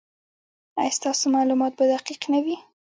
[0.81, 2.55] ایا ستاسو معلومات به دقیق نه وي؟